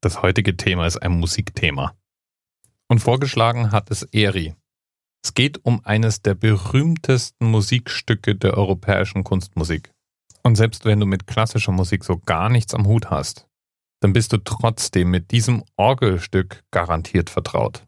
Das 0.00 0.22
heutige 0.22 0.56
Thema 0.56 0.86
ist 0.86 0.98
ein 0.98 1.18
Musikthema. 1.18 1.96
Und 2.86 3.00
vorgeschlagen 3.00 3.72
hat 3.72 3.90
es 3.90 4.04
Eri. 4.04 4.54
Es 5.24 5.34
geht 5.34 5.64
um 5.64 5.84
eines 5.84 6.22
der 6.22 6.34
berühmtesten 6.34 7.50
Musikstücke 7.50 8.36
der 8.36 8.56
europäischen 8.56 9.24
Kunstmusik. 9.24 9.90
Und 10.44 10.54
selbst 10.54 10.84
wenn 10.84 11.00
du 11.00 11.06
mit 11.06 11.26
klassischer 11.26 11.72
Musik 11.72 12.04
so 12.04 12.16
gar 12.18 12.48
nichts 12.48 12.74
am 12.74 12.86
Hut 12.86 13.10
hast, 13.10 13.48
dann 13.98 14.12
bist 14.12 14.32
du 14.32 14.36
trotzdem 14.38 15.10
mit 15.10 15.32
diesem 15.32 15.64
Orgelstück 15.76 16.62
garantiert 16.70 17.28
vertraut. 17.28 17.87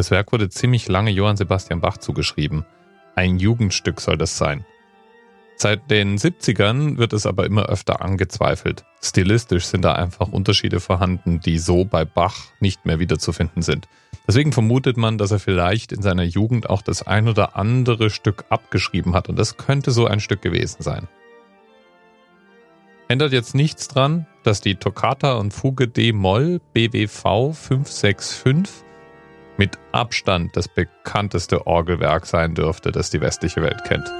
Das 0.00 0.10
Werk 0.10 0.32
wurde 0.32 0.48
ziemlich 0.48 0.88
lange 0.88 1.10
Johann 1.10 1.36
Sebastian 1.36 1.82
Bach 1.82 1.98
zugeschrieben. 1.98 2.64
Ein 3.16 3.38
Jugendstück 3.38 4.00
soll 4.00 4.16
das 4.16 4.38
sein. 4.38 4.64
Seit 5.56 5.90
den 5.90 6.16
70ern 6.16 6.96
wird 6.96 7.12
es 7.12 7.26
aber 7.26 7.44
immer 7.44 7.66
öfter 7.66 8.00
angezweifelt. 8.00 8.86
Stilistisch 9.02 9.66
sind 9.66 9.84
da 9.84 9.92
einfach 9.92 10.28
Unterschiede 10.28 10.80
vorhanden, 10.80 11.40
die 11.40 11.58
so 11.58 11.84
bei 11.84 12.06
Bach 12.06 12.34
nicht 12.60 12.86
mehr 12.86 12.98
wiederzufinden 12.98 13.60
sind. 13.60 13.88
Deswegen 14.26 14.54
vermutet 14.54 14.96
man, 14.96 15.18
dass 15.18 15.32
er 15.32 15.38
vielleicht 15.38 15.92
in 15.92 16.00
seiner 16.00 16.22
Jugend 16.22 16.70
auch 16.70 16.80
das 16.80 17.06
ein 17.06 17.28
oder 17.28 17.56
andere 17.56 18.08
Stück 18.08 18.46
abgeschrieben 18.48 19.12
hat 19.12 19.28
und 19.28 19.38
das 19.38 19.58
könnte 19.58 19.90
so 19.90 20.06
ein 20.06 20.20
Stück 20.20 20.40
gewesen 20.40 20.80
sein. 20.80 21.08
Ändert 23.08 23.34
jetzt 23.34 23.54
nichts 23.54 23.86
dran, 23.86 24.26
dass 24.44 24.62
die 24.62 24.76
Toccata 24.76 25.34
und 25.34 25.52
Fuge 25.52 25.88
D-Moll 25.88 26.58
BWV 26.72 27.52
565 27.52 28.89
mit 29.60 29.78
Abstand 29.92 30.56
das 30.56 30.68
bekannteste 30.68 31.66
Orgelwerk 31.66 32.24
sein 32.24 32.54
dürfte, 32.54 32.92
das 32.92 33.10
die 33.10 33.20
westliche 33.20 33.60
Welt 33.60 33.84
kennt. 33.84 34.10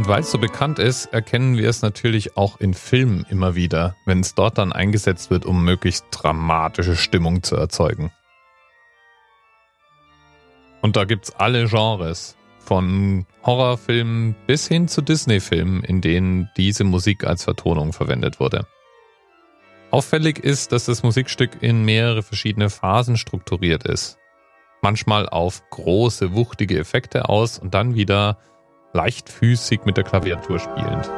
Und 0.00 0.08
weil 0.08 0.22
es 0.22 0.30
so 0.30 0.38
bekannt 0.38 0.78
ist, 0.78 1.12
erkennen 1.12 1.58
wir 1.58 1.68
es 1.68 1.82
natürlich 1.82 2.34
auch 2.38 2.58
in 2.58 2.72
Filmen 2.72 3.26
immer 3.28 3.54
wieder, 3.54 3.96
wenn 4.06 4.20
es 4.20 4.34
dort 4.34 4.56
dann 4.56 4.72
eingesetzt 4.72 5.28
wird, 5.28 5.44
um 5.44 5.62
möglichst 5.62 6.06
dramatische 6.10 6.96
Stimmung 6.96 7.42
zu 7.42 7.54
erzeugen. 7.56 8.10
Und 10.80 10.96
da 10.96 11.04
gibt's 11.04 11.32
alle 11.32 11.66
Genres, 11.66 12.38
von 12.60 13.26
Horrorfilmen 13.44 14.34
bis 14.46 14.66
hin 14.66 14.88
zu 14.88 15.02
Disney-Filmen, 15.02 15.84
in 15.84 16.00
denen 16.00 16.48
diese 16.56 16.84
Musik 16.84 17.24
als 17.24 17.44
Vertonung 17.44 17.92
verwendet 17.92 18.40
wurde. 18.40 18.66
Auffällig 19.90 20.38
ist, 20.38 20.72
dass 20.72 20.86
das 20.86 21.02
Musikstück 21.02 21.58
in 21.60 21.84
mehrere 21.84 22.22
verschiedene 22.22 22.70
Phasen 22.70 23.18
strukturiert 23.18 23.84
ist. 23.84 24.16
Manchmal 24.80 25.28
auf 25.28 25.62
große, 25.68 26.32
wuchtige 26.32 26.78
Effekte 26.78 27.28
aus 27.28 27.58
und 27.58 27.74
dann 27.74 27.94
wieder 27.96 28.38
leichtfüßig 28.92 29.80
mit 29.84 29.96
der 29.96 30.04
Klaviatur 30.04 30.58
spielend. 30.58 31.10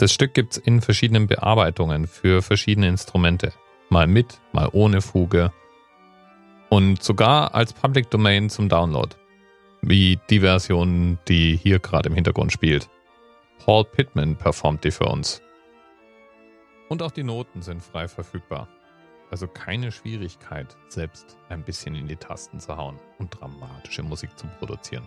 Das 0.00 0.14
Stück 0.14 0.32
gibt's 0.32 0.56
in 0.56 0.80
verschiedenen 0.80 1.26
Bearbeitungen 1.26 2.06
für 2.06 2.40
verschiedene 2.40 2.88
Instrumente. 2.88 3.52
Mal 3.90 4.06
mit, 4.06 4.40
mal 4.50 4.70
ohne 4.72 5.02
Fuge. 5.02 5.52
Und 6.70 7.02
sogar 7.02 7.54
als 7.54 7.74
Public 7.74 8.08
Domain 8.08 8.48
zum 8.48 8.70
Download. 8.70 9.14
Wie 9.82 10.18
die 10.30 10.40
Version, 10.40 11.18
die 11.28 11.54
hier 11.54 11.80
gerade 11.80 12.08
im 12.08 12.14
Hintergrund 12.14 12.50
spielt. 12.50 12.88
Paul 13.62 13.84
Pittman 13.84 14.36
performt 14.36 14.84
die 14.84 14.90
für 14.90 15.04
uns. 15.04 15.42
Und 16.88 17.02
auch 17.02 17.10
die 17.10 17.22
Noten 17.22 17.60
sind 17.60 17.82
frei 17.82 18.08
verfügbar. 18.08 18.68
Also 19.30 19.48
keine 19.48 19.92
Schwierigkeit, 19.92 20.78
selbst 20.88 21.36
ein 21.50 21.62
bisschen 21.62 21.94
in 21.94 22.08
die 22.08 22.16
Tasten 22.16 22.58
zu 22.58 22.74
hauen 22.74 22.98
und 23.18 23.38
dramatische 23.38 24.02
Musik 24.02 24.30
zu 24.38 24.46
produzieren. 24.58 25.06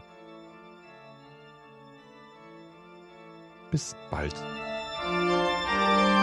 Bis 3.71 3.95
bald. 4.11 4.35
Música 5.05 6.22